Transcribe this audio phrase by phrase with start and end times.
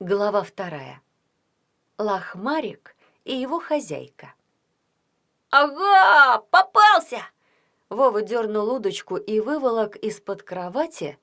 [0.00, 1.02] Глава вторая.
[1.98, 4.32] Лохмарик и его хозяйка.
[5.50, 7.22] «Ага, попался!»
[7.88, 11.18] Вова дернул удочку и выволок из-под кровати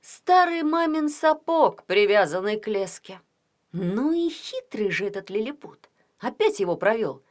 [0.00, 3.20] старый мамин сапог, привязанный к леске.
[3.72, 5.90] Ну и хитрый же этот лилипут.
[6.20, 7.24] Опять его провел.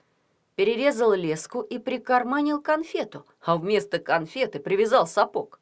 [0.57, 5.61] Перерезал леску и прикарманил конфету, а вместо конфеты привязал сапог.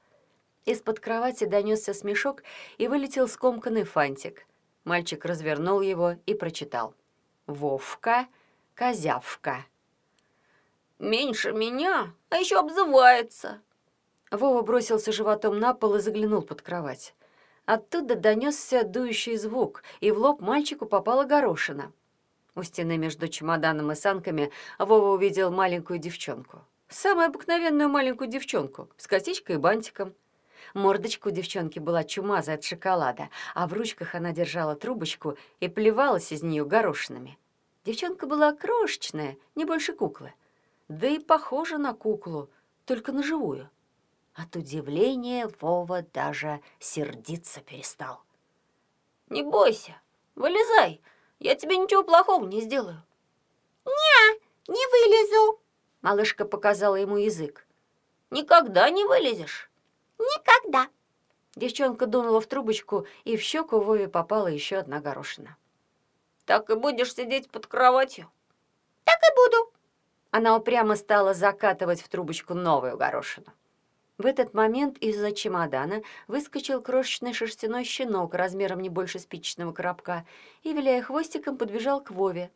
[0.66, 2.42] Из-под кровати донесся смешок
[2.80, 4.48] и вылетел скомканный фантик.
[4.88, 6.96] Мальчик развернул его и прочитал.
[7.46, 8.26] «Вовка,
[8.74, 9.66] козявка».
[10.98, 13.60] «Меньше меня, а еще обзывается».
[14.32, 17.16] Вова бросился животом на пол и заглянул под кровать.
[17.66, 21.92] Оттуда донесся дующий звук, и в лоб мальчику попала горошина.
[22.56, 26.64] У стены между чемоданом и санками Вова увидел маленькую девчонку.
[26.88, 30.16] Самую обыкновенную маленькую девчонку с косичкой и бантиком.
[30.74, 36.32] Мордочка у девчонки была чумазая от шоколада, а в ручках она держала трубочку и плевалась
[36.32, 37.38] из нее горошинами.
[37.86, 40.34] Девчонка была крошечная, не больше куклы.
[40.88, 42.50] Да и похожа на куклу,
[42.86, 43.70] только на живую.
[44.34, 48.22] От удивления Вова даже сердиться перестал.
[49.30, 50.00] «Не бойся,
[50.36, 51.02] вылезай,
[51.40, 53.02] я тебе ничего плохого не сделаю».
[53.86, 55.60] «Не, не вылезу»,—
[56.02, 57.66] малышка показала ему язык.
[58.30, 59.72] «Никогда не вылезешь».
[60.20, 60.88] «Никогда».
[61.56, 65.58] Девчонка дунула в трубочку, и в щеку Вове попала еще одна горошина.
[66.46, 68.32] «Так и будешь сидеть под кроватью?»
[69.04, 69.72] «Так и буду».
[70.32, 73.48] Она упрямо стала закатывать в трубочку новую горошину.
[74.18, 80.26] В этот момент из-за чемодана выскочил крошечный шерстяной щенок размером не больше спичечного коробка
[80.64, 82.50] и, виляя хвостиком, подбежал к Вове.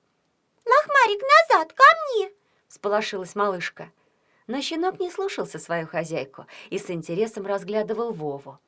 [0.66, 2.32] «Лохмарик, назад, ко мне!»—
[2.68, 3.92] сполошилась малышка.
[4.52, 8.60] Но щенок не слушался свою хозяйку и с интересом разглядывал Вову.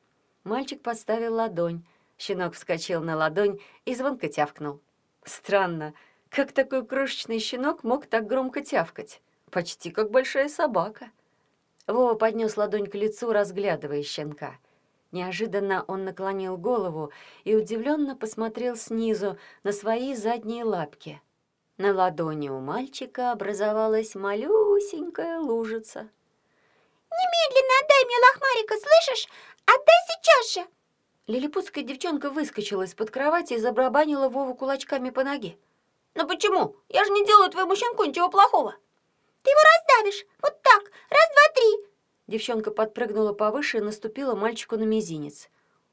[0.42, 1.84] Мальчик подставил ладонь.
[2.16, 4.80] Щенок вскочил на ладонь и звонко тявкнул.
[5.24, 5.92] Странно,
[6.30, 9.20] как такой крошечный щенок мог так громко тявкать?
[9.50, 11.10] Почти как большая собака.
[11.86, 14.56] Вова поднес ладонь к лицу, разглядывая щенка.
[15.12, 17.12] Неожиданно он наклонил голову
[17.44, 21.20] и удивленно посмотрел снизу на свои задние лапки.
[21.76, 26.08] На ладони у мальчика образовалась малюсенькая лужица.
[27.10, 29.28] «Немедленно отдай мне лохмарика, слышишь?
[29.66, 30.70] Отдай сейчас же!»
[31.26, 35.58] Лилипутская девчонка выскочила из-под кровати и забрабанила Вову кулачками по ноге.
[36.14, 36.76] «Но почему?
[36.88, 38.74] Я же не делаю твоему щенку ничего плохого!»
[39.44, 40.26] Ты его раздавишь!
[40.42, 40.82] Вот так!
[41.10, 41.90] Раз, два, три!»
[42.26, 45.50] Девчонка подпрыгнула повыше и наступила мальчику на мизинец.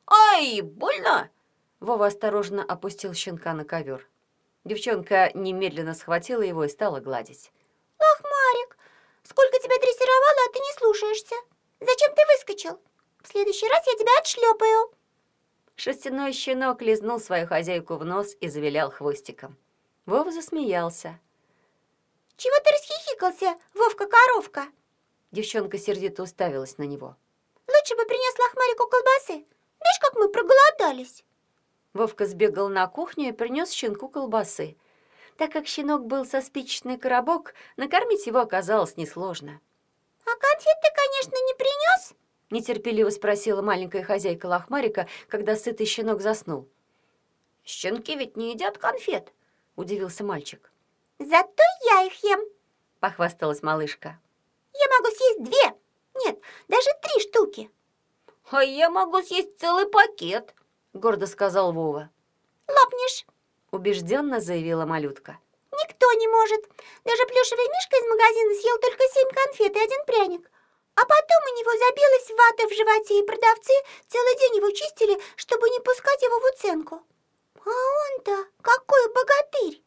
[0.07, 1.29] «Ай, больно!»
[1.81, 4.07] Вова осторожно опустил щенка на ковер.
[4.63, 7.51] Девчонка немедленно схватила его и стала гладить.
[7.99, 8.77] «Лохмарик,
[9.23, 11.35] сколько тебя дрессировала, а ты не слушаешься.
[11.79, 12.79] Зачем ты выскочил?
[13.23, 14.93] В следующий раз я тебя отшлепаю!»
[15.75, 19.57] Шерстяной щенок лизнул свою хозяйку в нос и завилял хвостиком.
[20.05, 21.19] Вова засмеялся.
[22.37, 24.67] «Чего ты расхихикался, Вовка-коровка?»
[25.31, 27.15] Девчонка сердито уставилась на него.
[27.67, 29.33] «Лучше бы принес лохмарику колбасы.
[29.33, 31.23] Видишь, как мы проголодались!»
[31.93, 34.77] Вовка сбегал на кухню и принес щенку колбасы.
[35.37, 39.59] Так как щенок был со спичечный коробок, накормить его оказалось несложно.
[40.25, 42.13] «А конфет ты, конечно, не принес?»
[42.51, 46.67] нетерпеливо спросила маленькая хозяйка лохмарика, когда сытый щенок заснул.
[47.63, 49.33] «Щенки ведь не едят конфет»,—
[49.75, 50.71] удивился мальчик.
[51.23, 52.41] Зато я их ем,
[52.99, 54.19] похвасталась малышка.
[54.73, 55.77] Я могу съесть две,
[56.15, 57.71] нет, даже три штуки.
[58.49, 60.55] А я могу съесть целый пакет,
[60.93, 62.09] гордо сказал Вова.
[62.67, 63.25] Лопнешь,
[63.71, 65.37] убежденно заявила малютка.
[65.71, 66.61] Никто не может.
[67.05, 70.51] Даже плюшевый мишка из магазина съел только семь конфет и один пряник.
[70.95, 73.73] А потом у него забилась вата в животе, и продавцы
[74.09, 77.01] целый день его чистили, чтобы не пускать его в уценку.
[77.65, 79.81] А он-то какой богатырь!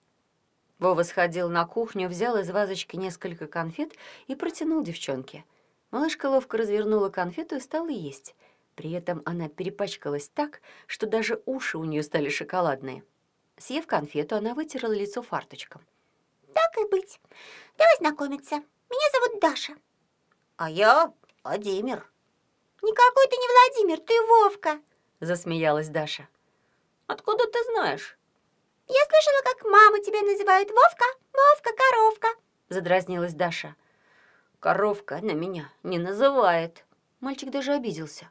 [0.79, 3.93] Вова сходил на кухню, взял из вазочки несколько конфет
[4.27, 5.45] и протянул девчонке.
[5.91, 8.35] Малышка ловко развернула конфету и стала есть.
[8.75, 13.05] При этом она перепачкалась так, что даже уши у нее стали шоколадные.
[13.57, 15.83] Съев конфету, она вытерла лицо фарточком.
[16.53, 17.21] «Так и быть.
[17.79, 18.57] Давай знакомиться.
[18.57, 19.75] Меня зовут Даша».
[20.57, 21.13] «А я
[21.45, 22.11] Владимир».
[22.83, 24.81] «Никакой ты не Владимир, ты Вовка»,—
[25.21, 26.29] засмеялась Даша.
[27.07, 28.19] «Откуда ты знаешь?»
[28.87, 32.29] «Я слышала, как маму тебя называют Вовка, Вовка, коровка»,—
[32.69, 33.75] задразнилась Даша.
[34.61, 36.85] «Коровка на меня не называет».
[37.21, 38.29] Мальчик даже обиделся.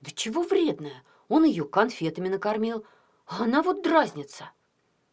[0.00, 1.02] «Да чего вредная?
[1.28, 2.84] Он ее конфетами накормил,
[3.26, 4.50] а она вот дразнится».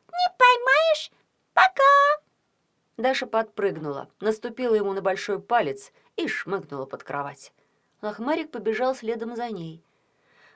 [0.08, 1.12] «Не поймаешь?
[1.54, 1.84] Пока!»
[2.98, 7.54] Даша подпрыгнула, наступила ему на большой палец и шмыгнула под кровать.
[8.02, 9.84] Лохмарик побежал следом за ней.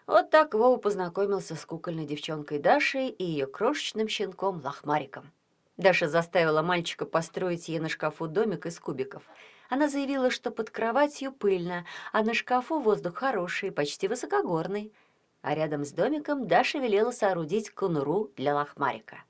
[0.07, 5.31] Вот так Вова познакомился с кукольной девчонкой Дашей и ее крошечным щенком Лохмариком.
[5.77, 9.23] Даша заставила мальчика построить ей на шкафу домик из кубиков.
[9.71, 14.93] Она заявила, что под кроватью пыльно, а на шкафу воздух хороший, почти высокогорный.
[15.41, 19.23] А рядом с домиком Даша велела соорудить конуру для Лохмарика.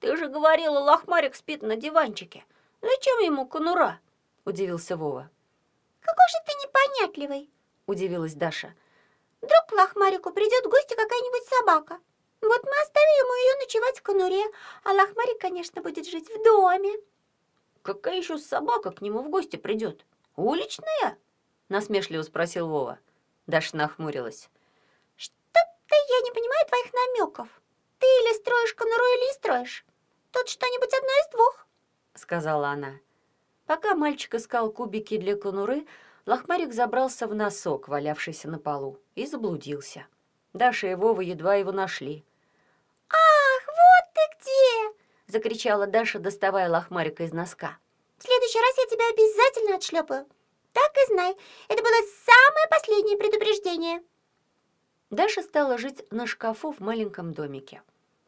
[0.00, 2.44] Ты же говорила, лохмарик спит на диванчике.
[2.82, 4.00] Зачем ему конура?
[4.44, 5.30] Удивился Вова.
[6.00, 7.50] Какой же ты непонятливый.
[7.86, 8.74] Удивилась Даша.
[9.40, 11.98] Вдруг к Лохмарику придет в гости какая-нибудь собака.
[12.42, 14.44] Вот мы оставим ему ее ночевать в конуре,
[14.82, 16.92] а Лохмарик, конечно, будет жить в доме.
[17.84, 20.06] Какая еще собака к нему в гости придет?
[20.36, 21.18] Уличная?
[21.68, 22.98] Насмешливо спросил Вова.
[23.46, 24.48] Даша нахмурилась.
[25.16, 25.60] Что-то
[25.90, 27.48] я не понимаю твоих намеков.
[27.98, 29.84] Ты или строишь конуру, или не строишь.
[30.32, 31.66] Тут что-нибудь одно из двух.
[32.14, 32.94] Сказала она.
[33.66, 35.86] Пока мальчик искал кубики для конуры,
[36.24, 40.06] Лохмарик забрался в носок, валявшийся на полу, и заблудился.
[40.54, 42.24] Даша и Вова едва его нашли.
[43.10, 45.03] Ах, вот ты где!
[45.34, 47.76] Закричала Даша, доставая Лохмарика из носка.
[48.18, 50.26] В следующий раз я тебя обязательно отшлепаю.
[50.72, 51.34] Так и знай,
[51.66, 51.90] это было
[52.24, 54.04] самое последнее предупреждение.
[55.10, 57.82] Даша стала жить на шкафу в маленьком домике.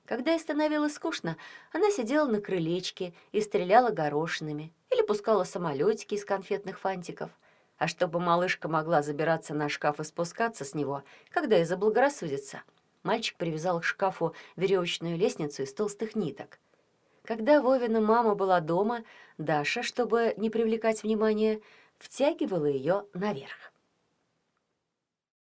[0.05, 1.37] Когда ей становилось скучно,
[1.73, 7.31] она сидела на крылечке и стреляла горошинами или пускала самолетики из конфетных фантиков.
[7.79, 12.65] А чтобы малышка могла забираться на шкаф и спускаться с него, когда ей заблагорассудится,
[13.05, 16.59] мальчик привязал к шкафу веревочную лестницу из толстых ниток.
[17.27, 19.03] Когда Вовина мама была дома,
[19.37, 21.61] Даша, чтобы не привлекать внимания,
[21.99, 23.73] втягивала ее наверх.